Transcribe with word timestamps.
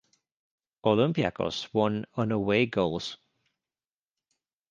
Olympiacos 0.83 1.71
won 1.75 2.07
on 2.15 2.31
away 2.31 2.65
goals. 2.65 3.19